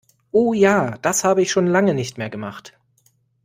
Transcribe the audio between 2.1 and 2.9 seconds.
mehr gemacht!